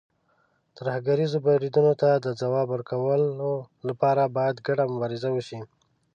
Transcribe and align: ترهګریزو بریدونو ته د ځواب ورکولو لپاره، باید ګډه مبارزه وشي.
ترهګریزو 0.77 1.37
بریدونو 1.45 1.93
ته 2.01 2.09
د 2.25 2.27
ځواب 2.41 2.67
ورکولو 2.71 3.51
لپاره، 3.89 4.33
باید 4.37 4.63
ګډه 4.67 4.83
مبارزه 4.93 5.29
وشي. 5.33 5.59